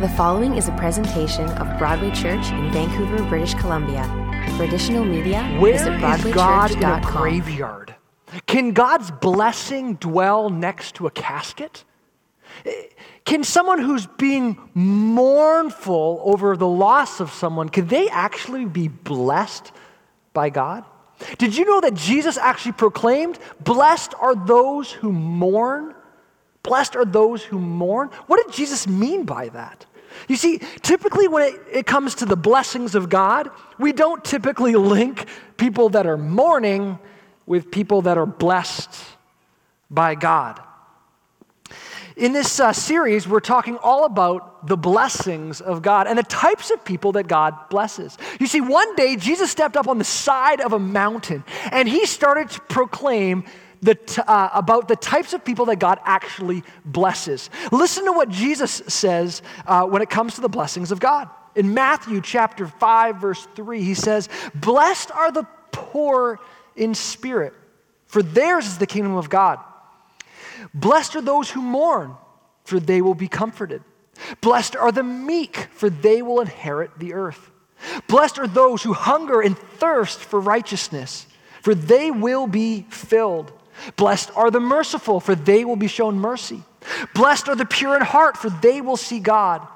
[0.00, 4.04] The following is a presentation of Broadway Church in Vancouver, British Columbia.
[4.56, 7.96] For additional media, Where visit is God in a graveyard?
[8.46, 11.82] Can God's blessing dwell next to a casket?
[12.64, 12.70] Eh,
[13.24, 19.72] can someone who's being mournful over the loss of someone, can they actually be blessed
[20.32, 20.84] by God?
[21.38, 25.96] Did you know that Jesus actually proclaimed, Blessed are those who mourn?
[26.68, 28.10] Blessed are those who mourn.
[28.26, 29.86] What did Jesus mean by that?
[30.28, 34.74] You see, typically when it, it comes to the blessings of God, we don't typically
[34.74, 36.98] link people that are mourning
[37.46, 38.90] with people that are blessed
[39.90, 40.60] by God.
[42.16, 46.72] In this uh, series, we're talking all about the blessings of God and the types
[46.72, 48.18] of people that God blesses.
[48.40, 52.06] You see, one day Jesus stepped up on the side of a mountain and he
[52.06, 53.44] started to proclaim
[53.82, 57.50] the t- uh, about the types of people that God actually blesses.
[57.72, 61.28] Listen to what Jesus says uh, when it comes to the blessings of God.
[61.54, 66.38] In Matthew chapter 5, verse 3, he says, Blessed are the poor
[66.76, 67.54] in spirit,
[68.06, 69.58] for theirs is the kingdom of God.
[70.74, 72.14] Blessed are those who mourn,
[72.64, 73.82] for they will be comforted.
[74.40, 77.50] Blessed are the meek, for they will inherit the earth.
[78.08, 81.26] Blessed are those who hunger and thirst for righteousness,
[81.62, 83.52] for they will be filled.
[83.96, 86.62] Blessed are the merciful, for they will be shown mercy.
[87.14, 89.66] Blessed are the pure in heart, for they will see God.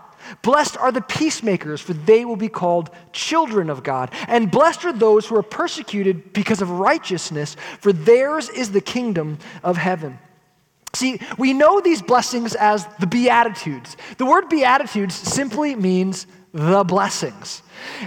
[0.42, 4.10] Blessed are the peacemakers, for they will be called children of God.
[4.28, 9.38] And blessed are those who are persecuted because of righteousness, for theirs is the kingdom
[9.62, 10.18] of heaven.
[10.94, 13.96] See, we know these blessings as the Beatitudes.
[14.18, 17.62] The word Beatitudes simply means the blessings.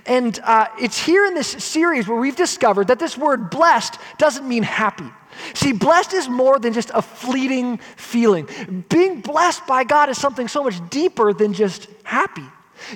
[0.06, 4.48] And uh, it's here in this series where we've discovered that this word blessed doesn't
[4.48, 5.10] mean happy.
[5.54, 8.48] See, blessed is more than just a fleeting feeling.
[8.90, 12.46] Being blessed by God is something so much deeper than just happy.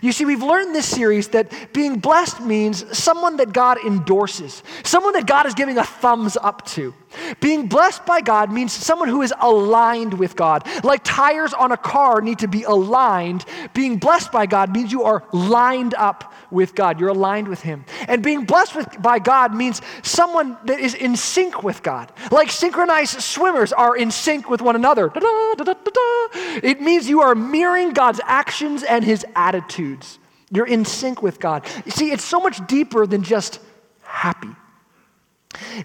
[0.02, 5.13] You see, we've learned this series that being blessed means someone that God endorses, someone
[5.13, 6.93] that God is giving a thumbs up to.
[7.39, 10.67] Being blessed by God means someone who is aligned with God.
[10.83, 15.03] Like tires on a car need to be aligned, being blessed by God means you
[15.03, 16.99] are lined up with God.
[16.99, 17.86] You're aligned with Him.
[18.08, 22.11] And being blessed with, by God means someone that is in sync with God.
[22.32, 25.09] Like synchronized swimmers are in sync with one another.
[25.09, 26.59] Da-da, da-da-da-da.
[26.64, 29.26] It means you are mirroring God's actions and His
[29.69, 30.19] attitudes.
[30.52, 31.65] You're in sync with God.
[31.85, 33.59] You see, it's so much deeper than just
[34.02, 34.49] happy.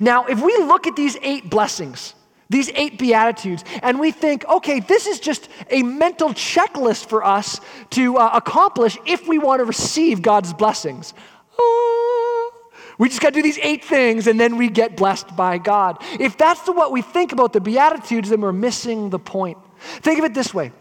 [0.00, 2.14] Now, if we look at these eight blessings,
[2.48, 7.60] these eight beatitudes, and we think, okay, this is just a mental checklist for us
[7.90, 11.12] to uh, accomplish if we want to receive God's blessings.
[11.58, 12.50] Ah,
[12.98, 15.98] we just got to do these eight things and then we get blessed by God.
[16.20, 19.58] If that's the, what we think about the beatitudes, then we're missing the point.
[19.78, 20.72] Think of it this way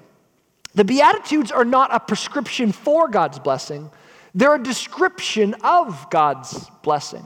[0.75, 3.91] the beatitudes are not a prescription for God's blessing,
[4.33, 7.25] they're a description of God's blessing.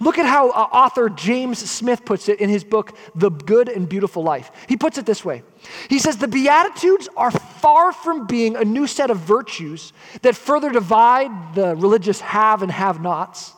[0.00, 3.88] Look at how uh, author James Smith puts it in his book, The Good and
[3.88, 4.50] Beautiful Life.
[4.68, 5.42] He puts it this way
[5.88, 9.92] He says, The Beatitudes are far from being a new set of virtues
[10.22, 13.54] that further divide the religious have and have nots.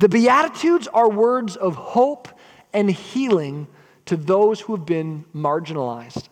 [0.00, 2.28] The Beatitudes are words of hope
[2.72, 3.68] and healing
[4.06, 6.28] to those who have been marginalized.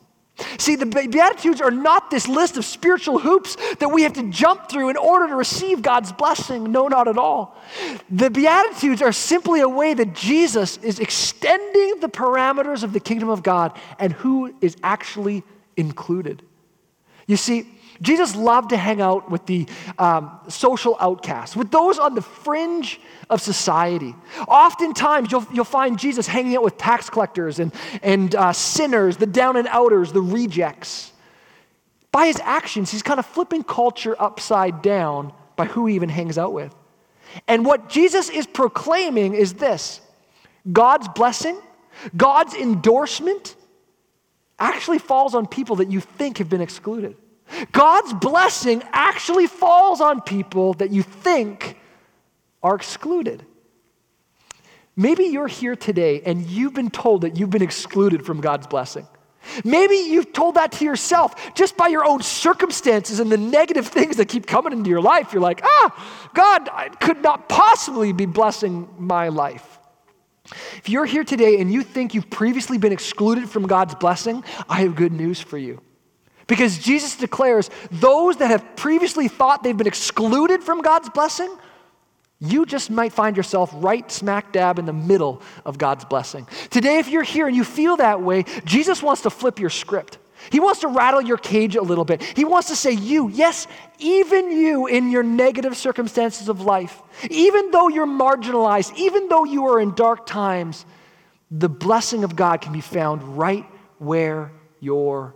[0.58, 4.68] See, the Beatitudes are not this list of spiritual hoops that we have to jump
[4.68, 6.72] through in order to receive God's blessing.
[6.72, 7.56] No, not at all.
[8.10, 13.28] The Beatitudes are simply a way that Jesus is extending the parameters of the kingdom
[13.28, 15.42] of God and who is actually
[15.76, 16.42] included.
[17.26, 17.66] You see,
[18.02, 19.66] Jesus loved to hang out with the
[19.98, 24.14] um, social outcasts, with those on the fringe of society.
[24.48, 27.72] Oftentimes, you'll, you'll find Jesus hanging out with tax collectors and,
[28.02, 31.12] and uh, sinners, the down and outers, the rejects.
[32.10, 36.38] By his actions, he's kind of flipping culture upside down by who he even hangs
[36.38, 36.74] out with.
[37.46, 40.00] And what Jesus is proclaiming is this
[40.72, 41.60] God's blessing,
[42.16, 43.56] God's endorsement
[44.58, 47.16] actually falls on people that you think have been excluded.
[47.72, 51.78] God's blessing actually falls on people that you think
[52.62, 53.44] are excluded.
[54.96, 59.06] Maybe you're here today and you've been told that you've been excluded from God's blessing.
[59.64, 64.16] Maybe you've told that to yourself just by your own circumstances and the negative things
[64.18, 65.32] that keep coming into your life.
[65.32, 69.78] You're like, ah, God I could not possibly be blessing my life.
[70.76, 74.80] If you're here today and you think you've previously been excluded from God's blessing, I
[74.82, 75.80] have good news for you.
[76.50, 81.56] Because Jesus declares those that have previously thought they've been excluded from God's blessing,
[82.40, 86.48] you just might find yourself right smack dab in the middle of God's blessing.
[86.68, 90.18] Today, if you're here and you feel that way, Jesus wants to flip your script.
[90.50, 92.20] He wants to rattle your cage a little bit.
[92.20, 93.68] He wants to say, You, yes,
[94.00, 97.00] even you in your negative circumstances of life,
[97.30, 100.84] even though you're marginalized, even though you are in dark times,
[101.48, 103.64] the blessing of God can be found right
[103.98, 104.50] where
[104.80, 105.32] you're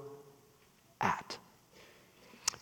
[1.04, 1.38] at.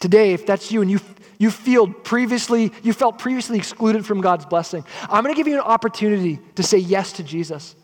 [0.00, 1.00] Today, if that's you and you,
[1.38, 5.54] you feel previously, you felt previously excluded from God's blessing, I'm going to give you
[5.54, 7.76] an opportunity to say yes to Jesus.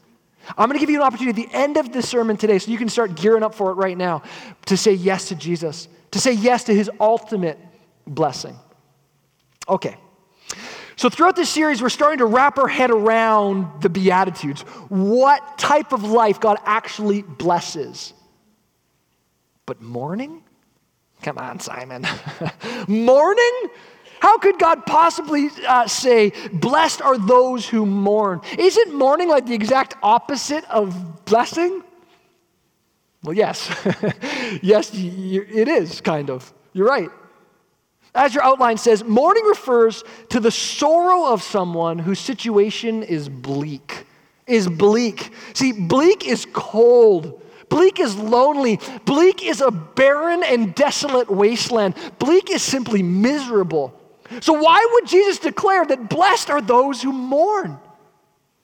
[0.56, 2.70] I'm going to give you an opportunity at the end of the sermon today so
[2.70, 4.22] you can start gearing up for it right now
[4.66, 7.58] to say yes to Jesus, to say yes to his ultimate
[8.06, 8.56] blessing.
[9.68, 9.96] Okay.
[10.96, 14.62] So, throughout this series, we're starting to wrap our head around the Beatitudes.
[14.88, 18.12] What type of life God actually blesses.
[19.64, 20.42] But mourning?
[21.22, 22.06] Come on, Simon.
[22.88, 23.70] mourning?
[24.20, 28.40] How could God possibly uh, say, Blessed are those who mourn?
[28.58, 31.82] Isn't mourning like the exact opposite of blessing?
[33.22, 33.68] Well, yes.
[34.62, 36.52] yes, it is, kind of.
[36.72, 37.10] You're right.
[38.14, 44.06] As your outline says, mourning refers to the sorrow of someone whose situation is bleak.
[44.46, 45.30] Is bleak.
[45.52, 47.42] See, bleak is cold.
[47.68, 48.80] Bleak is lonely.
[49.04, 51.94] Bleak is a barren and desolate wasteland.
[52.18, 53.94] Bleak is simply miserable.
[54.40, 57.78] So, why would Jesus declare that blessed are those who mourn?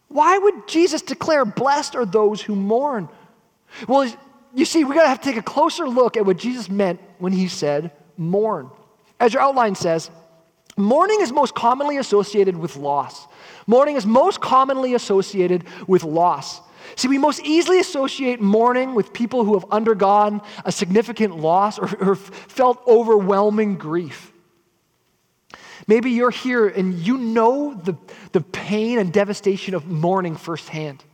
[0.08, 3.08] Why would Jesus declare blessed are those who mourn?
[3.88, 4.12] Well,
[4.54, 7.00] you see, we're going to have to take a closer look at what Jesus meant
[7.18, 8.70] when he said mourn.
[9.18, 10.10] As your outline says,
[10.76, 13.26] mourning is most commonly associated with loss.
[13.66, 16.60] Mourning is most commonly associated with loss.
[16.96, 21.88] See, we most easily associate mourning with people who have undergone a significant loss or,
[22.00, 24.32] or felt overwhelming grief.
[25.86, 27.96] Maybe you're here and you know the,
[28.32, 31.04] the pain and devastation of mourning firsthand.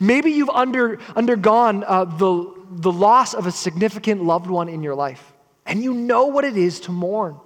[0.00, 4.94] Maybe you've under, undergone uh, the, the loss of a significant loved one in your
[4.94, 5.32] life,
[5.66, 7.38] and you know what it is to mourn.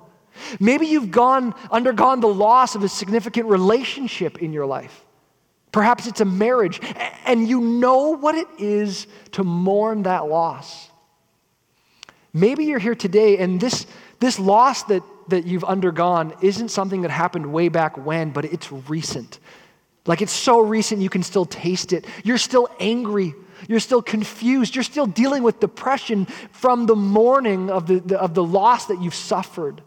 [0.61, 5.05] Maybe you've gone, undergone the loss of a significant relationship in your life.
[5.73, 6.81] Perhaps it's a marriage,
[7.27, 10.89] and you know what it is to mourn that loss.
[12.33, 13.87] Maybe you're here today, and this,
[14.19, 18.71] this loss that that you've undergone isn't something that happened way back when, but it's
[18.71, 19.39] recent.
[20.07, 22.05] Like it's so recent you can still taste it.
[22.25, 23.35] You're still angry.
[23.69, 24.75] You're still confused.
[24.75, 29.01] You're still dealing with depression from the mourning of the, the, of the loss that
[29.01, 29.83] you've suffered.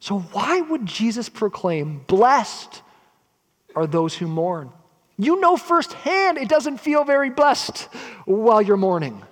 [0.00, 2.82] So, why would Jesus proclaim, Blessed
[3.74, 4.72] are those who mourn?
[5.16, 7.88] You know firsthand it doesn't feel very blessed
[8.24, 9.22] while you're mourning.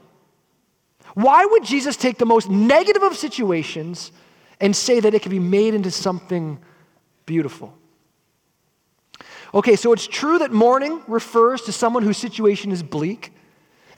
[1.14, 4.12] Why would Jesus take the most negative of situations
[4.62, 6.58] and say that it can be made into something
[7.26, 7.76] beautiful.
[9.52, 13.32] Okay, so it's true that mourning refers to someone whose situation is bleak,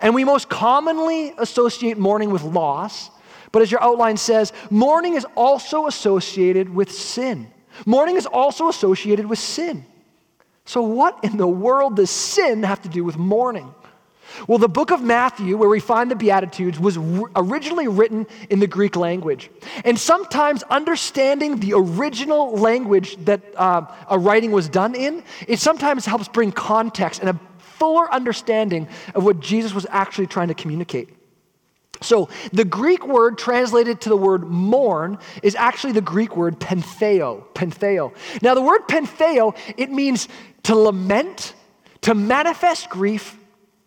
[0.00, 3.10] and we most commonly associate mourning with loss.
[3.52, 7.52] But as your outline says, mourning is also associated with sin.
[7.84, 9.84] Mourning is also associated with sin.
[10.66, 13.74] So, what in the world does sin have to do with mourning?
[14.48, 16.96] Well, the book of Matthew, where we find the Beatitudes, was
[17.36, 19.50] originally written in the Greek language.
[19.84, 26.06] And sometimes understanding the original language that uh, a writing was done in, it sometimes
[26.06, 31.10] helps bring context and a fuller understanding of what Jesus was actually trying to communicate.
[32.00, 37.44] So, the Greek word translated to the word mourn is actually the Greek word pentheo.
[37.54, 38.14] Pentheo.
[38.42, 40.28] Now, the word pentheo, it means
[40.64, 41.54] to lament,
[42.02, 43.38] to manifest grief,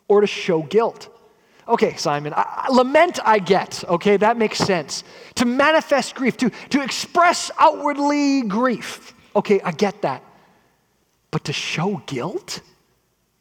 [0.07, 1.09] or to show guilt.
[1.67, 5.03] Okay, Simon, I, lament I get, okay, that makes sense.
[5.35, 10.23] To manifest grief, to, to express outwardly grief, okay, I get that.
[11.29, 12.61] But to show guilt?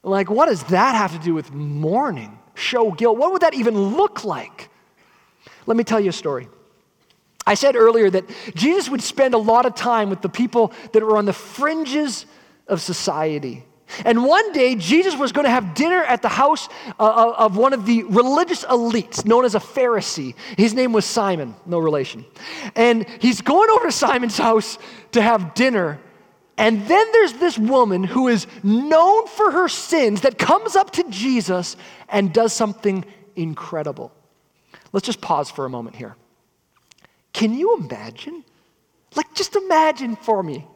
[0.03, 2.37] Like, what does that have to do with mourning?
[2.57, 3.17] Show guilt?
[3.17, 4.69] What would that even look like?
[5.67, 6.49] Let me tell you a story.
[7.47, 11.03] I said earlier that Jesus would spend a lot of time with the people that
[11.03, 12.27] were on the fringes
[12.67, 13.65] of society.
[14.05, 17.57] And one day, Jesus was going to have dinner at the house uh, uh, of
[17.57, 20.35] one of the religious elites known as a Pharisee.
[20.57, 22.25] His name was Simon, no relation.
[22.75, 24.79] And he's going over to Simon's house
[25.13, 26.01] to have dinner.
[26.59, 31.05] And then there's this woman who is known for her sins that comes up to
[31.11, 31.77] Jesus
[32.09, 34.13] and does something incredible.
[34.93, 36.17] Let's just pause for a moment here.
[37.33, 38.45] Can you imagine?
[39.15, 40.67] Like, just imagine for me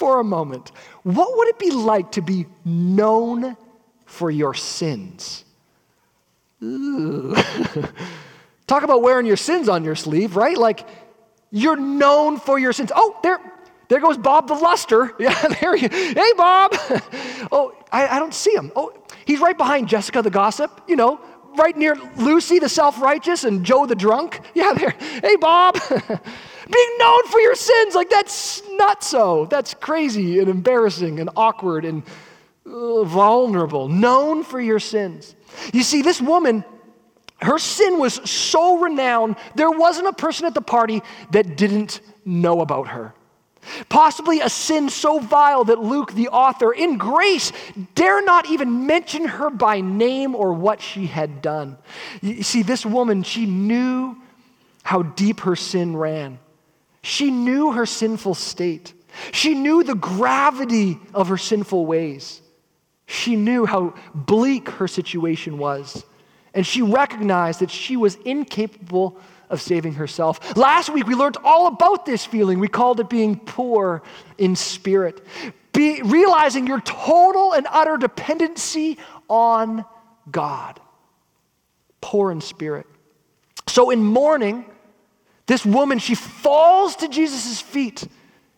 [0.00, 3.54] for a moment, what would it be like to be known
[4.06, 5.44] for your sins?
[6.60, 10.56] Talk about wearing your sins on your sleeve, right?
[10.56, 10.88] Like
[11.50, 12.90] you're known for your sins.
[12.94, 13.38] Oh, there,
[13.90, 15.14] there goes Bob the Luster.
[15.20, 15.88] Yeah, there you.
[15.90, 16.70] Hey, Bob.
[17.52, 18.72] oh, I, I don't see him.
[18.74, 18.94] Oh,
[19.26, 20.80] he's right behind Jessica the gossip.
[20.86, 21.20] You know,
[21.56, 24.40] right near Lucy, the self righteous, and Joe, the drunk.
[24.54, 24.90] Yeah, there.
[24.90, 25.76] Hey, Bob.
[25.88, 29.46] Being known for your sins, like that's not so.
[29.46, 32.04] That's crazy and embarrassing and awkward and
[32.64, 33.88] uh, vulnerable.
[33.88, 35.34] Known for your sins.
[35.72, 36.64] You see, this woman,
[37.42, 42.60] her sin was so renowned, there wasn't a person at the party that didn't know
[42.60, 43.14] about her.
[43.88, 47.52] Possibly a sin so vile that Luke, the author, in grace,
[47.94, 51.76] dare not even mention her by name or what she had done.
[52.22, 54.16] You see, this woman, she knew
[54.82, 56.38] how deep her sin ran.
[57.02, 58.94] She knew her sinful state.
[59.32, 62.40] She knew the gravity of her sinful ways.
[63.06, 66.04] She knew how bleak her situation was.
[66.54, 69.18] And she recognized that she was incapable
[69.50, 70.56] of saving herself.
[70.56, 72.58] Last week, we learned all about this feeling.
[72.58, 74.02] We called it being poor
[74.38, 75.24] in spirit,
[75.72, 79.84] Be, realizing your total and utter dependency on
[80.30, 80.80] God.
[82.00, 82.86] Poor in spirit.
[83.66, 84.64] So, in mourning,
[85.46, 88.06] this woman, she falls to Jesus' feet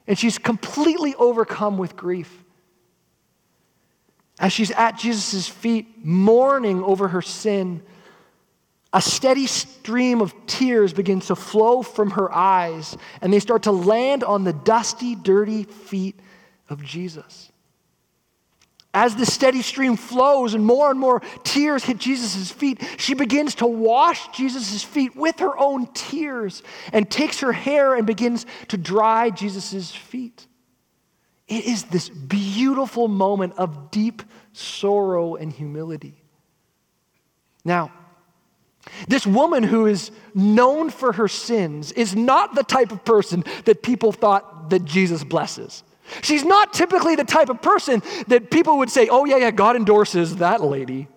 [0.06, 2.44] and she's completely overcome with grief.
[4.38, 7.82] As she's at Jesus' feet, mourning over her sin,
[8.92, 13.72] a steady stream of tears begins to flow from her eyes, and they start to
[13.72, 16.18] land on the dusty, dirty feet
[16.68, 17.50] of Jesus.
[18.94, 23.54] As the steady stream flows and more and more tears hit Jesus' feet, she begins
[23.56, 28.76] to wash Jesus' feet with her own tears and takes her hair and begins to
[28.76, 30.46] dry Jesus' feet.
[31.48, 34.22] It is this beautiful moment of deep
[34.52, 36.22] sorrow and humility.
[37.64, 37.92] Now,
[39.08, 43.82] this woman who is known for her sins is not the type of person that
[43.82, 45.82] people thought that Jesus blesses.
[46.20, 49.76] She's not typically the type of person that people would say, oh, yeah, yeah, God
[49.76, 51.08] endorses that lady.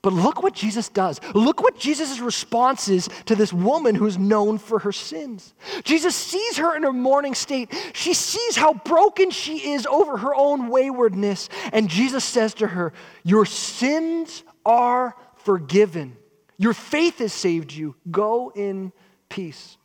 [0.00, 1.20] But look what Jesus does.
[1.34, 5.54] Look what Jesus' response is to this woman who's known for her sins.
[5.82, 7.74] Jesus sees her in her mourning state.
[7.94, 11.48] She sees how broken she is over her own waywardness.
[11.72, 12.92] And Jesus says to her,
[13.24, 16.16] Your sins are forgiven.
[16.58, 17.94] Your faith has saved you.
[18.10, 18.92] Go in
[19.28, 19.76] peace.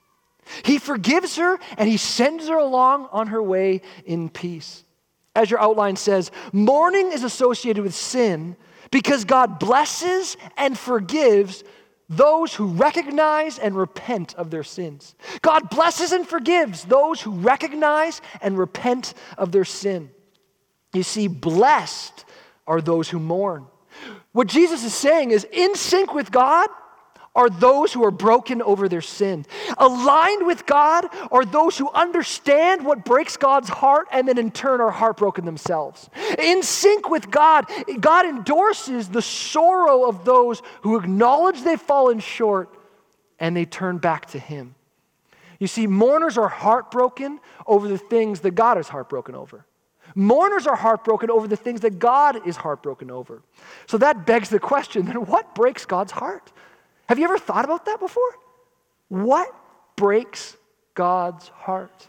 [0.65, 4.83] He forgives her and he sends her along on her way in peace.
[5.35, 8.55] As your outline says, mourning is associated with sin
[8.91, 11.63] because God blesses and forgives
[12.09, 15.15] those who recognize and repent of their sins.
[15.41, 20.11] God blesses and forgives those who recognize and repent of their sin.
[20.93, 22.25] You see, blessed
[22.67, 23.65] are those who mourn.
[24.31, 26.69] What Jesus is saying is in sync with God
[27.35, 29.45] are those who are broken over their sin.
[29.77, 34.81] Aligned with God are those who understand what breaks God's heart and then in turn
[34.81, 36.09] are heartbroken themselves.
[36.37, 37.65] In sync with God,
[37.99, 42.69] God endorses the sorrow of those who acknowledge they've fallen short
[43.39, 44.75] and they turn back to Him.
[45.59, 49.65] You see, mourners are heartbroken over the things that God is heartbroken over.
[50.15, 53.41] Mourners are heartbroken over the things that God is heartbroken over.
[53.87, 56.51] So that begs the question then what breaks God's heart?
[57.09, 58.37] Have you ever thought about that before?
[59.09, 59.53] What
[59.95, 60.55] breaks
[60.93, 62.07] God's heart?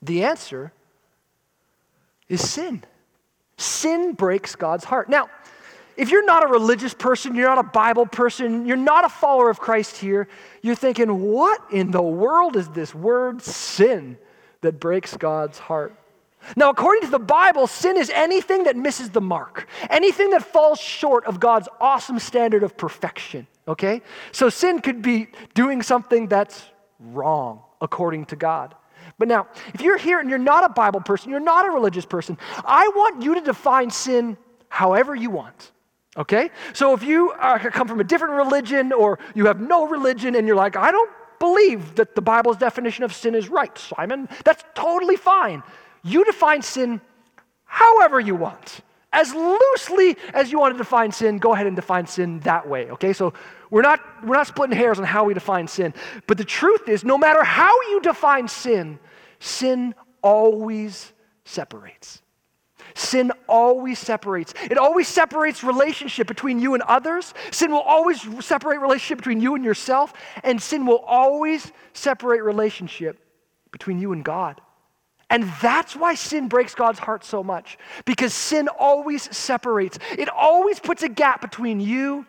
[0.00, 0.72] The answer
[2.28, 2.82] is sin.
[3.56, 5.08] Sin breaks God's heart.
[5.08, 5.28] Now,
[5.96, 9.50] if you're not a religious person, you're not a Bible person, you're not a follower
[9.50, 10.26] of Christ here,
[10.62, 14.16] you're thinking, what in the world is this word sin
[14.62, 15.94] that breaks God's heart?
[16.56, 20.80] Now, according to the Bible, sin is anything that misses the mark, anything that falls
[20.80, 24.02] short of God's awesome standard of perfection, okay?
[24.32, 26.64] So sin could be doing something that's
[26.98, 28.74] wrong according to God.
[29.18, 32.06] But now, if you're here and you're not a Bible person, you're not a religious
[32.06, 34.36] person, I want you to define sin
[34.68, 35.70] however you want.
[36.16, 36.50] Okay?
[36.72, 40.46] So if you uh, come from a different religion or you have no religion and
[40.46, 44.64] you're like, I don't believe that the Bible's definition of sin is right, Simon, that's
[44.74, 45.62] totally fine.
[46.02, 47.00] You define sin
[47.64, 48.80] however you want.
[49.12, 52.90] As loosely as you want to define sin, go ahead and define sin that way,
[52.90, 53.12] okay?
[53.12, 53.34] So
[53.70, 55.92] we're not, we're not splitting hairs on how we define sin.
[56.26, 58.98] But the truth is, no matter how you define sin,
[59.38, 61.12] sin always
[61.44, 62.22] separates.
[62.94, 64.54] Sin always separates.
[64.62, 67.32] It always separates relationship between you and others.
[67.50, 70.12] Sin will always separate relationship between you and yourself.
[70.42, 73.18] And sin will always separate relationship
[73.70, 74.60] between you and God.
[75.32, 79.98] And that's why sin breaks God's heart so much, because sin always separates.
[80.18, 82.26] It always puts a gap between you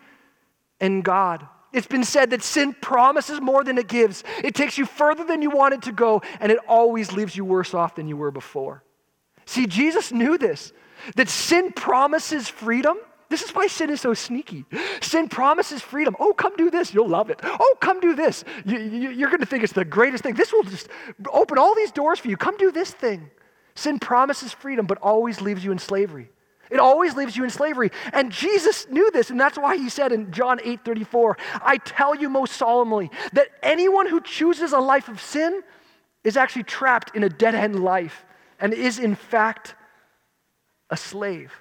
[0.80, 1.46] and God.
[1.74, 4.24] It's been said that sin promises more than it gives.
[4.42, 7.74] It takes you further than you wanted to go, and it always leaves you worse
[7.74, 8.82] off than you were before.
[9.44, 10.72] See, Jesus knew this
[11.16, 12.96] that sin promises freedom,
[13.30, 14.64] This is why sin is so sneaky.
[15.00, 16.14] Sin promises freedom.
[16.20, 16.92] Oh, come do this.
[16.92, 17.40] You'll love it.
[17.42, 18.44] Oh, come do this.
[18.64, 20.34] You, you, you're going to think it's the greatest thing.
[20.34, 20.88] This will just
[21.32, 22.36] open all these doors for you.
[22.36, 23.30] Come do this thing.
[23.74, 26.30] Sin promises freedom, but always leaves you in slavery.
[26.70, 27.90] It always leaves you in slavery.
[28.12, 32.14] And Jesus knew this, and that's why he said in John 8 34, I tell
[32.14, 35.62] you most solemnly that anyone who chooses a life of sin
[36.22, 38.24] is actually trapped in a dead end life
[38.58, 39.74] and is, in fact,
[40.90, 41.52] a slave,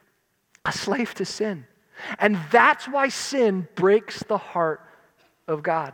[0.66, 1.66] a slave to sin.
[2.20, 4.82] And that's why sin breaks the heart
[5.48, 5.94] of God.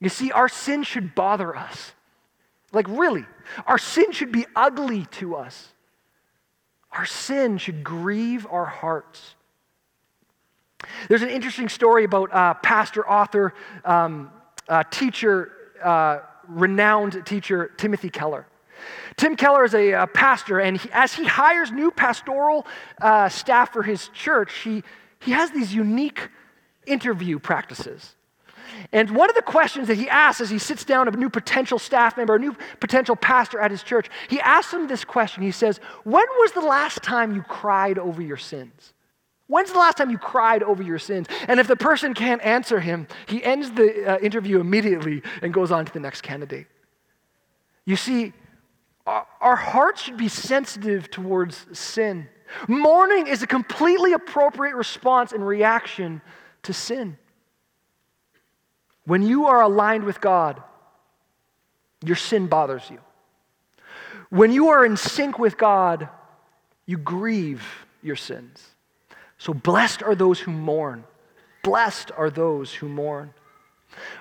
[0.00, 1.92] You see, our sin should bother us.
[2.72, 3.24] Like, really,
[3.66, 5.72] our sin should be ugly to us.
[6.90, 9.34] Our sin should grieve our hearts.
[11.08, 13.54] There's an interesting story about uh, pastor, author,
[13.84, 14.30] um,
[14.68, 18.46] uh, teacher, uh, renowned teacher Timothy Keller.
[19.16, 22.66] Tim Keller is a, a pastor, and he, as he hires new pastoral
[23.00, 24.82] uh, staff for his church, he,
[25.20, 26.28] he has these unique
[26.86, 28.16] interview practices.
[28.92, 31.78] And one of the questions that he asks as he sits down a new potential
[31.78, 35.42] staff member, a new potential pastor at his church, he asks him this question.
[35.42, 38.94] He says, When was the last time you cried over your sins?
[39.46, 41.26] When's the last time you cried over your sins?
[41.46, 45.70] And if the person can't answer him, he ends the uh, interview immediately and goes
[45.70, 46.66] on to the next candidate.
[47.84, 48.32] You see,
[49.06, 52.28] our, hearts should be sensitive towards sin.
[52.68, 56.20] Mourning is a completely appropriate response and reaction
[56.62, 57.16] to sin.
[59.04, 60.62] When you are aligned with God,
[62.04, 62.98] your sin bothers you.
[64.30, 66.08] When you are in sync with God,
[66.86, 67.66] you grieve
[68.02, 68.64] your sins.
[69.38, 71.04] So blessed are those who mourn.
[71.62, 73.34] Blessed are those who mourn.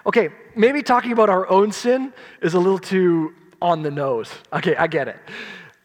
[0.06, 4.32] Okay, maybe talking about our own sin is a little too on the nose.
[4.52, 5.18] Okay, I get it.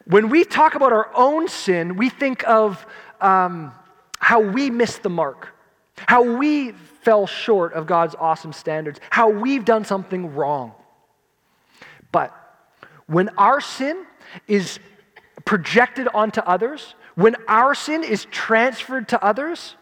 [0.05, 2.85] When we talk about our own sin, we think of
[3.21, 3.73] um,
[4.19, 5.49] how we missed the mark,
[5.95, 10.73] how we fell short of God's awesome standards, how we've done something wrong.
[12.11, 12.33] But
[13.05, 14.05] when our sin
[14.47, 14.79] is
[15.45, 19.75] projected onto others, when our sin is transferred to others,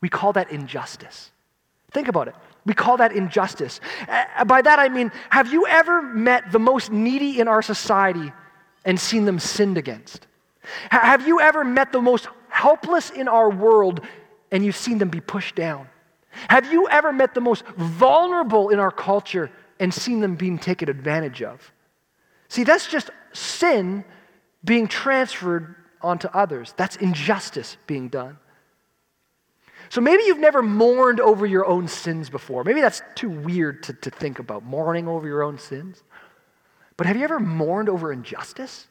[0.00, 1.30] we call that injustice.
[1.92, 2.34] Think about it.
[2.64, 3.80] We call that injustice.
[4.46, 8.32] By that I mean, have you ever met the most needy in our society
[8.84, 10.26] and seen them sinned against?
[10.90, 14.00] Have you ever met the most helpless in our world
[14.52, 15.88] and you've seen them be pushed down?
[16.48, 19.50] Have you ever met the most vulnerable in our culture
[19.80, 21.72] and seen them being taken advantage of?
[22.48, 24.04] See, that's just sin
[24.64, 26.74] being transferred onto others.
[26.76, 28.38] That's injustice being done.
[29.92, 32.64] So maybe you've never mourned over your own sins before.
[32.64, 36.02] Maybe that's too weird to, to think about, mourning over your own sins.
[36.96, 38.86] But have you ever mourned over injustice?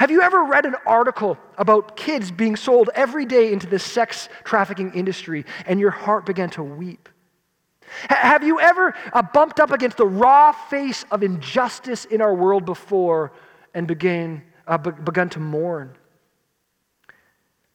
[0.00, 4.28] Have you ever read an article about kids being sold every day into the sex
[4.42, 7.08] trafficking industry and your heart began to weep?
[8.10, 12.64] have you ever uh, bumped up against the raw face of injustice in our world
[12.64, 13.32] before
[13.74, 15.96] and began, uh, be- begun to mourn?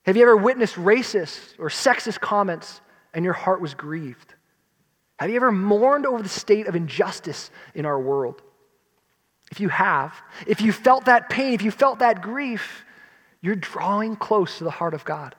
[0.05, 2.81] Have you ever witnessed racist or sexist comments
[3.13, 4.33] and your heart was grieved?
[5.19, 8.41] Have you ever mourned over the state of injustice in our world?
[9.51, 10.13] If you have,
[10.47, 12.83] if you felt that pain, if you felt that grief,
[13.41, 15.35] you're drawing close to the heart of God.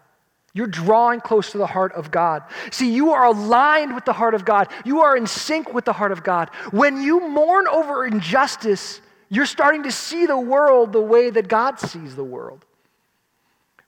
[0.53, 2.45] You're drawing close to the heart of God.
[2.71, 4.69] See, you are aligned with the heart of God.
[4.85, 6.51] You are in sync with the heart of God.
[6.71, 11.81] When you mourn over injustice, you're starting to see the world the way that God
[11.81, 12.65] sees the world.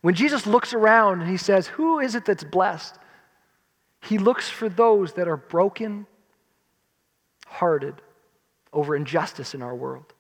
[0.07, 2.97] When Jesus looks around and he says, Who is it that's blessed?
[4.03, 6.07] He looks for those that are broken
[7.49, 8.01] hearted
[8.73, 10.15] over injustice in our world.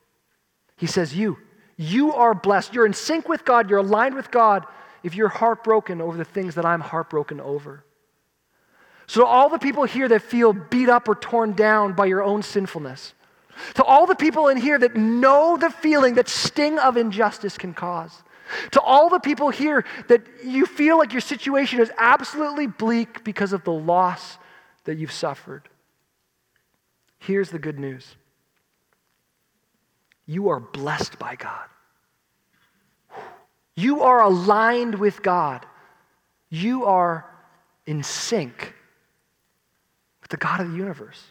[0.76, 1.38] He says, You,
[1.76, 2.74] you are blessed.
[2.74, 3.70] You're in sync with God.
[3.70, 4.66] You're aligned with God
[5.04, 7.84] if you're heartbroken over the things that I'm heartbroken over.
[9.06, 12.24] So, to all the people here that feel beat up or torn down by your
[12.24, 13.14] own sinfulness,
[13.74, 17.72] to all the people in here that know the feeling that sting of injustice can
[17.72, 18.24] cause,
[18.72, 23.52] to all the people here that you feel like your situation is absolutely bleak because
[23.52, 24.38] of the loss
[24.84, 25.68] that you've suffered,
[27.18, 28.16] here's the good news
[30.26, 31.66] you are blessed by God.
[33.76, 35.64] You are aligned with God.
[36.48, 37.30] You are
[37.86, 38.74] in sync
[40.20, 41.22] with the God of the universe.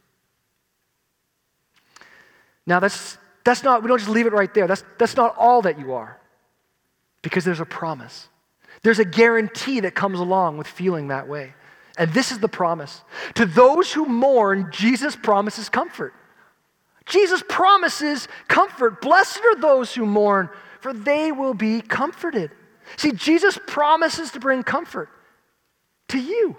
[2.65, 4.67] Now, that's, that's not, we don't just leave it right there.
[4.67, 6.19] That's, that's not all that you are,
[7.25, 8.29] because there's a promise.
[8.83, 11.55] There's a guarantee that comes along with feeling that way.
[11.97, 13.01] And this is the promise.
[13.33, 16.13] To those who mourn, Jesus promises comfort.
[17.07, 19.01] Jesus promises comfort.
[19.01, 20.49] Blessed are those who mourn,
[20.81, 22.51] for they will be comforted.
[22.95, 25.09] See, Jesus promises to bring comfort.
[26.09, 26.55] to you,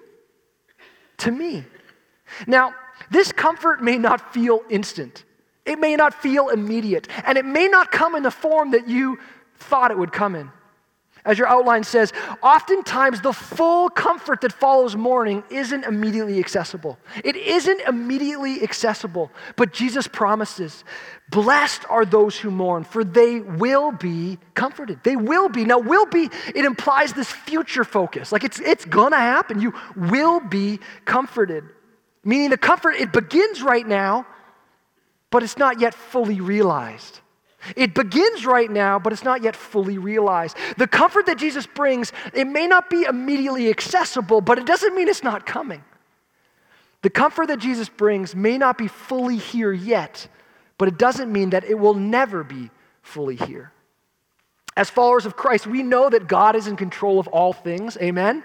[1.19, 1.65] to me.
[2.47, 2.75] Now,
[3.11, 5.25] this comfort may not feel instant.
[5.65, 9.19] It may not feel immediate, and it may not come in the form that you
[9.59, 10.51] thought it would come in.
[11.27, 16.99] As your outline says, oftentimes the full comfort that follows mourning isn't immediately accessible.
[17.25, 20.85] It isn't immediately accessible, but Jesus promises,
[21.29, 25.01] Blessed are those who mourn, for they will be comforted.
[25.03, 25.65] They will be.
[25.65, 28.31] Now, will be, it implies this future focus.
[28.31, 29.61] Like it's, it's gonna happen.
[29.61, 31.65] You will be comforted.
[32.23, 34.27] Meaning the comfort, it begins right now,
[35.31, 37.19] but it's not yet fully realized.
[37.75, 40.57] It begins right now, but it's not yet fully realized.
[40.77, 45.09] The comfort that Jesus brings, it may not be immediately accessible, but it doesn't mean
[45.09, 45.83] it's not coming.
[47.03, 50.29] The comfort that Jesus brings may not be fully here yet,
[50.79, 52.71] but it doesn't mean that it will never be
[53.03, 53.73] fully here.
[54.77, 57.97] As followers of Christ, we know that God is in control of all things.
[57.99, 58.43] Amen?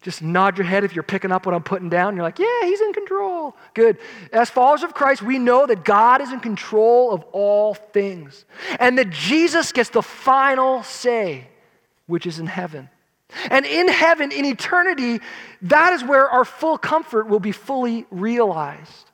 [0.00, 2.14] Just nod your head if you're picking up what I'm putting down.
[2.14, 3.56] You're like, yeah, he's in control.
[3.74, 3.98] Good.
[4.32, 8.44] As followers of Christ, we know that God is in control of all things
[8.78, 11.48] and that Jesus gets the final say,
[12.06, 12.88] which is in heaven.
[13.50, 15.20] And in heaven, in eternity,
[15.62, 19.10] that is where our full comfort will be fully realized.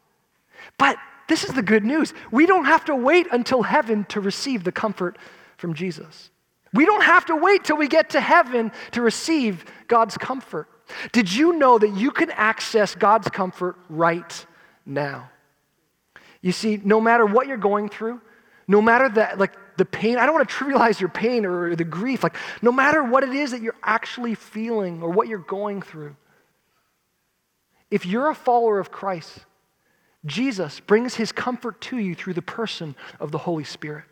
[0.78, 2.12] But this is the good news.
[2.30, 5.16] We don't have to wait until heaven to receive the comfort
[5.56, 6.30] from Jesus.
[6.74, 10.68] We don't have to wait till we get to heaven to receive God's comfort.
[11.12, 14.46] Did you know that you can access God's comfort right
[14.84, 15.30] now?
[16.40, 18.20] You see, no matter what you're going through,
[18.68, 21.84] no matter that, like the pain, I don't want to trivialize your pain or the
[21.84, 22.22] grief.
[22.22, 26.16] Like, no matter what it is that you're actually feeling or what you're going through,
[27.90, 29.44] if you're a follower of Christ,
[30.26, 34.04] Jesus brings his comfort to you through the person of the Holy Spirit.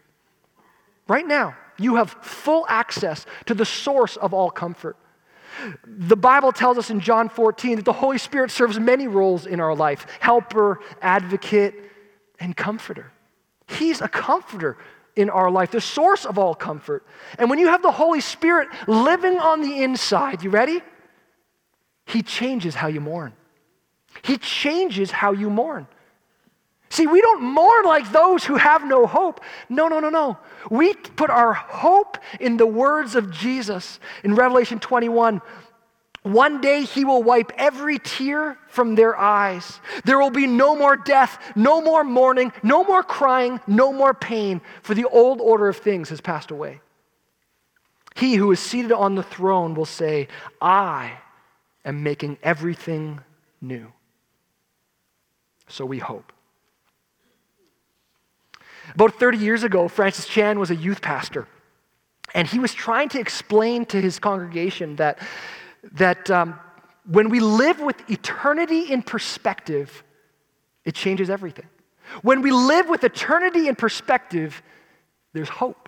[1.09, 4.97] Right now, you have full access to the source of all comfort.
[5.87, 9.61] The Bible tells us in John 14 that the Holy Spirit serves many roles in
[9.61, 11.75] our life helper, advocate,
[12.41, 13.13] and comforter.
[13.69, 14.77] He's a comforter
[15.15, 17.07] in our life, the source of all comfort.
[17.39, 20.83] And when you have the Holy Spirit living on the inside, you ready?
[22.07, 23.33] He changes how you mourn.
[24.23, 25.87] He changes how you mourn.
[26.93, 29.41] See, we don't mourn like those who have no hope.
[29.71, 30.37] No, no, no, no.
[30.69, 35.41] We put our hope in the words of Jesus in Revelation 21.
[36.23, 39.81] One day he will wipe every tear from their eyes.
[40.05, 44.61] There will be no more death, no more mourning, no more crying, no more pain,
[44.83, 46.83] for the old order of things has passed away.
[48.17, 50.29] He who is seated on the throne will say,
[50.61, 51.15] I
[51.87, 53.21] am making everything
[53.63, 53.91] new.
[55.69, 56.35] So we hope.
[58.95, 61.47] About 30 years ago, Francis Chan was a youth pastor,
[62.35, 65.19] and he was trying to explain to his congregation that,
[65.93, 66.59] that um,
[67.11, 70.03] when we live with eternity in perspective,
[70.85, 71.67] it changes everything.
[72.23, 74.63] When we live with eternity in perspective,
[75.33, 75.82] there's hope.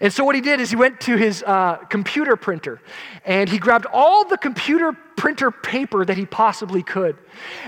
[0.00, 2.80] And so, what he did is he went to his uh, computer printer
[3.24, 7.16] and he grabbed all the computer printer paper that he possibly could.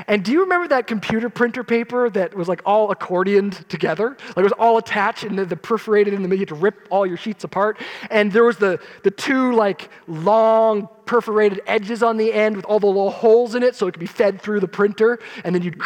[0.07, 4.17] And do you remember that computer printer paper that was like all accordioned together?
[4.29, 6.55] Like it was all attached and the, the perforated in the middle, you had to
[6.57, 7.79] rip all your sheets apart.
[8.11, 12.81] And there was the, the two like long perforated edges on the end with all
[12.81, 15.21] the little holes in it so it could be fed through the printer.
[15.45, 15.81] And then you'd,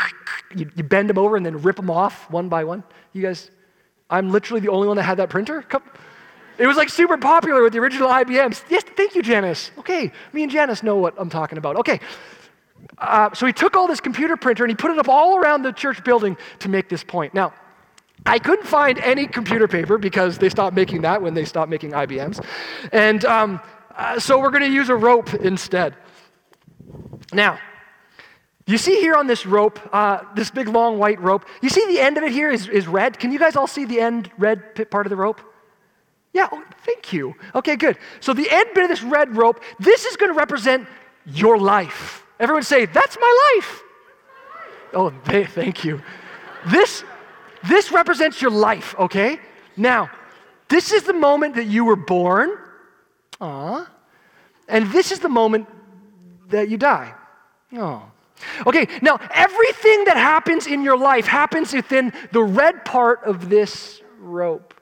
[0.57, 2.83] you you bend them over and then rip them off one by one.
[3.13, 3.51] You guys,
[4.11, 5.63] I'm literally the only one that had that printer.
[5.63, 5.83] Come.
[6.59, 8.65] It was like super popular with the original IBMs.
[8.69, 9.71] Yes, thank you, Janice.
[9.79, 11.77] Okay, me and Janice know what I'm talking about.
[11.77, 12.01] Okay.
[12.99, 15.63] Uh, so he took all this computer printer and he put it up all around
[15.63, 17.33] the church building to make this point.
[17.33, 17.53] Now,
[18.27, 21.93] I couldn't find any computer paper because they stopped making that when they stopped making
[21.93, 22.45] IBMs.
[22.93, 23.61] And um,
[23.97, 25.95] uh, so we're going to use a rope instead.
[27.33, 27.59] Now,
[28.67, 32.01] you see here on this rope, uh, this big long white rope, you see the
[32.01, 33.19] end of it here is, is red.
[33.19, 35.41] Can you guys all see the end red part of the rope?
[36.39, 37.35] Yeah, oh, thank you.
[37.53, 37.99] Okay, good.
[38.21, 40.87] So the end bit of this red rope, this is going to represent
[41.27, 42.25] your life.
[42.39, 43.83] Everyone say, That's my life.
[44.95, 46.01] Oh, they, thank you.
[46.69, 47.03] This,
[47.69, 49.41] this represents your life, okay?
[49.77, 50.11] Now,
[50.69, 52.57] this is the moment that you were born.
[53.41, 53.91] Aw.
[54.69, 55.67] And this is the moment
[56.51, 57.15] that you die.
[57.73, 58.05] Oh.
[58.65, 64.03] Okay, now everything that happens in your life happens within the red part of this
[64.21, 64.78] rope.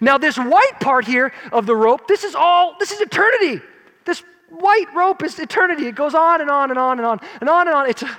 [0.00, 3.60] Now, this white part here of the rope, this is all, this is eternity.
[4.04, 5.86] This white rope is eternity.
[5.86, 7.88] It goes on and on and on and on and on and on.
[7.88, 8.18] It's a,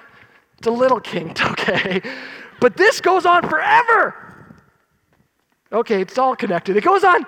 [0.58, 2.02] it's a little kinked, okay?
[2.60, 4.16] But this goes on forever.
[5.72, 6.76] Okay, it's all connected.
[6.76, 7.26] It goes on,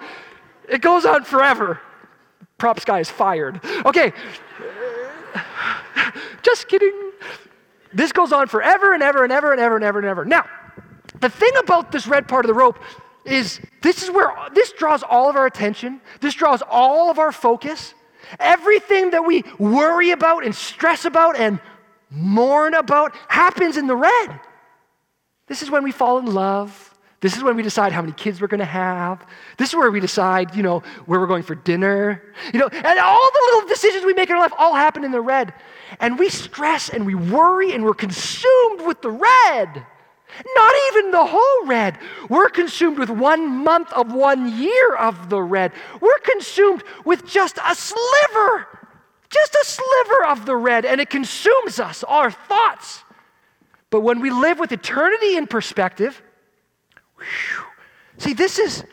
[0.70, 1.80] it goes on forever.
[2.58, 3.60] Props guy is fired.
[3.86, 4.14] Okay.
[6.44, 7.12] Just kidding.
[7.94, 10.26] This goes on forever and ever and ever and ever and ever and ever.
[10.26, 10.46] Now,
[11.20, 12.80] the thing about this red part of the rope
[13.26, 16.02] is this is where this draws all of our attention.
[16.22, 17.94] This draws all of our focus.
[18.40, 21.60] Everything that we worry about and stress about and
[22.10, 24.40] mourn about happens in the red.
[25.48, 26.90] This is when we fall in love.
[27.24, 29.26] This is when we decide how many kids we're going to have.
[29.58, 32.22] This is where we decide, you know, where we're going for dinner.
[32.54, 35.12] You know, and all the little decisions we make in our life all happen in
[35.12, 35.54] the red.
[36.02, 39.86] And we stress and we worry and we're consumed with the red.
[40.56, 41.98] Not even the whole red.
[42.30, 45.72] We're consumed with one month of one year of the red.
[46.02, 48.68] We're consumed with just a sliver,
[49.30, 53.04] just a sliver of the red, and it consumes us, our thoughts.
[53.90, 56.22] But when we live with eternity in perspective,
[57.18, 57.64] whew,
[58.18, 58.84] see, this is,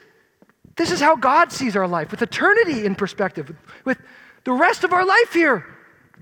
[0.77, 3.99] this is how God sees our life, with eternity in perspective, with, with
[4.45, 5.65] the rest of our life here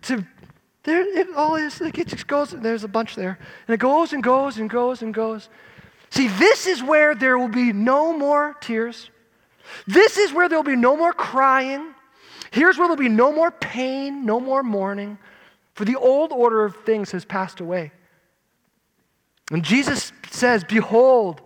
[0.03, 0.25] to
[0.85, 1.81] there it all is.
[1.81, 3.39] It just goes, there's a bunch there.
[3.67, 5.49] And it goes and goes and goes and goes.
[6.11, 9.11] See, this is where there will be no more tears.
[9.87, 11.95] This is where there will be no more crying.
[12.51, 15.19] Here's where there'll be no more pain, no more mourning,
[15.75, 17.93] for the old order of things has passed away.
[19.51, 21.43] And Jesus says, Behold,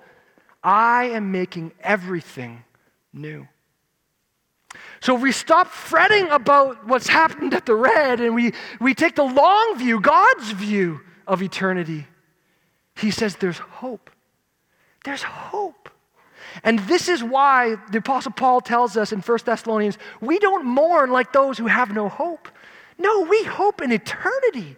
[0.62, 2.64] I am making everything
[3.12, 3.48] new.
[5.02, 9.16] So if we stop fretting about what's happened at the red and we, we take
[9.16, 12.06] the long view, God's view of eternity,
[12.94, 14.10] he says there's hope.
[15.04, 15.88] There's hope.
[16.62, 21.10] And this is why the Apostle Paul tells us in 1 Thessalonians we don't mourn
[21.10, 22.48] like those who have no hope.
[22.96, 24.76] No, we hope in eternity.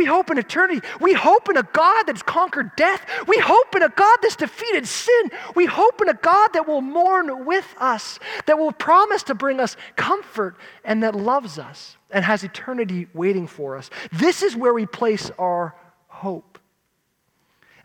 [0.00, 0.80] We hope in eternity.
[0.98, 3.04] We hope in a God that's conquered death.
[3.28, 5.30] We hope in a God that's defeated sin.
[5.54, 9.60] We hope in a God that will mourn with us, that will promise to bring
[9.60, 13.90] us comfort, and that loves us and has eternity waiting for us.
[14.10, 15.76] This is where we place our
[16.08, 16.58] hope.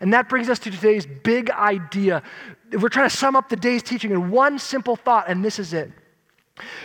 [0.00, 2.22] And that brings us to today's big idea.
[2.72, 5.74] We're trying to sum up the day's teaching in one simple thought, and this is
[5.74, 5.92] it.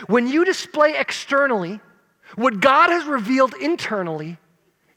[0.08, 1.80] When you display externally
[2.36, 4.36] what God has revealed internally,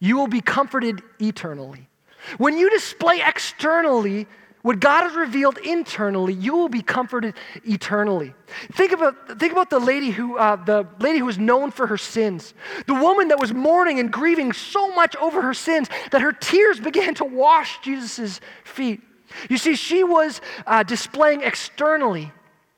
[0.05, 1.89] you will be comforted eternally.
[2.37, 4.27] When you display externally
[4.61, 7.33] what God has revealed internally, you will be comforted
[7.65, 8.33] eternally.
[8.73, 11.97] Think about, think about the lady who uh, the lady who was known for her
[11.97, 12.53] sins,
[12.87, 16.79] the woman that was mourning and grieving so much over her sins that her tears
[16.79, 19.01] began to wash Jesus' feet.
[19.49, 22.31] You see, she was uh, displaying externally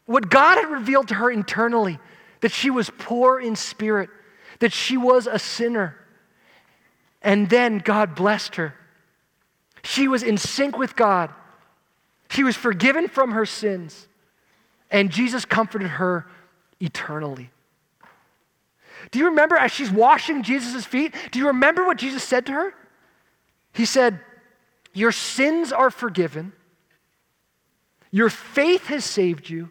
[0.06, 2.00] what God had revealed to her internally
[2.40, 4.10] that she was poor in spirit,
[4.60, 5.98] that she was a sinner.
[7.22, 8.76] And then God blessed her.
[9.84, 11.32] She was in sync with God.
[12.30, 14.08] She was forgiven from her sins.
[14.92, 16.28] And Jesus comforted her
[16.80, 17.52] eternally.
[19.12, 21.14] Do you remember as she's washing Jesus' feet?
[21.32, 22.74] Do you remember what Jesus said to her?
[23.74, 24.20] He said,
[24.94, 26.52] Your sins are forgiven.
[28.12, 29.70] Your faith has saved you.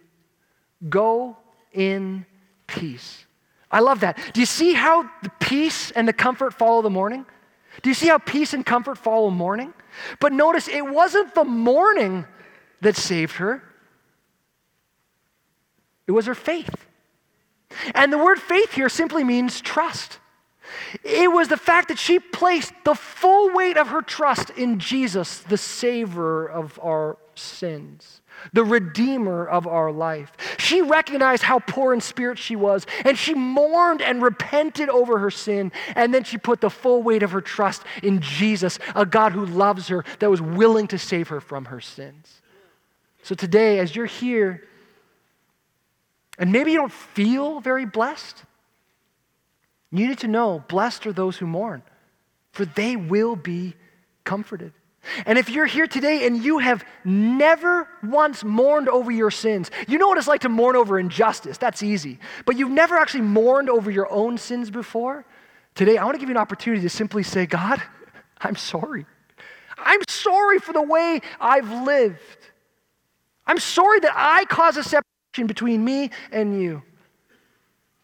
[0.88, 1.36] Go
[1.72, 2.26] in
[2.66, 3.24] peace.
[3.70, 4.18] I love that.
[4.32, 7.26] Do you see how the peace and the comfort follow the mourning?
[7.82, 9.72] Do you see how peace and comfort follow mourning?
[10.20, 12.26] But notice it wasn't the mourning
[12.80, 13.62] that saved her,
[16.06, 16.86] it was her faith.
[17.94, 20.18] And the word faith here simply means trust.
[21.04, 25.38] It was the fact that she placed the full weight of her trust in Jesus,
[25.38, 28.20] the Savior of our sins
[28.52, 30.32] the Redeemer of our life.
[30.58, 35.30] She recognized how poor in spirit she was, and she mourned and repented over her
[35.30, 39.32] sin, and then she put the full weight of her trust in Jesus, a God
[39.32, 42.42] who loves her, that was willing to save her from her sins.
[43.22, 44.62] So today, as you're here,
[46.38, 48.44] and maybe you don't feel very blessed,
[49.98, 51.82] you need to know blessed are those who mourn,
[52.52, 53.74] for they will be
[54.24, 54.72] comforted.
[55.24, 59.98] And if you're here today and you have never once mourned over your sins, you
[59.98, 61.58] know what it's like to mourn over injustice.
[61.58, 62.18] That's easy.
[62.44, 65.24] But you've never actually mourned over your own sins before.
[65.74, 67.80] Today, I want to give you an opportunity to simply say, God,
[68.40, 69.06] I'm sorry.
[69.78, 72.20] I'm sorry for the way I've lived.
[73.46, 76.82] I'm sorry that I caused a separation between me and you.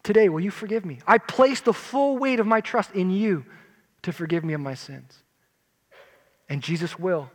[0.03, 0.99] Today, will you forgive me?
[1.07, 3.45] I place the full weight of my trust in you
[4.01, 5.23] to forgive me of my sins.
[6.49, 7.31] And Jesus will.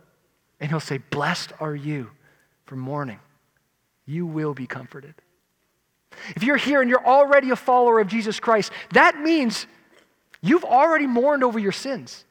[0.59, 2.11] And he'll say, Blessed are you
[2.65, 3.19] for mourning.
[4.05, 5.15] You will be comforted.
[6.35, 9.65] If you're here and you're already a follower of Jesus Christ, that means
[10.41, 12.25] you've already mourned over your sins.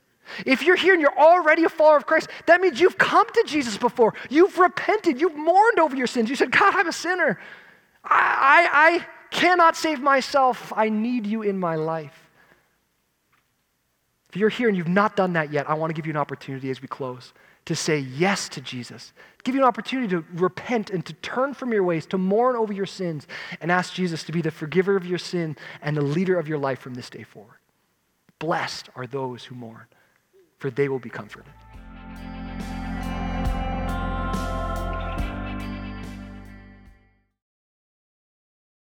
[0.44, 3.44] If you're here and you're already a follower of Christ, that means you've come to
[3.46, 4.14] Jesus before.
[4.28, 5.20] You've repented.
[5.20, 6.28] You've mourned over your sins.
[6.28, 7.40] You said, God, I'm a sinner.
[8.04, 10.72] I, I, I cannot save myself.
[10.76, 12.28] I need you in my life.
[14.30, 16.18] If you're here and you've not done that yet, I want to give you an
[16.18, 17.32] opportunity as we close
[17.68, 19.12] to say yes to Jesus.
[19.44, 22.72] Give you an opportunity to repent and to turn from your ways, to mourn over
[22.72, 23.26] your sins,
[23.60, 26.56] and ask Jesus to be the forgiver of your sin and the leader of your
[26.56, 27.58] life from this day forward.
[28.38, 29.84] Blessed are those who mourn,
[30.58, 31.52] for they will be comforted.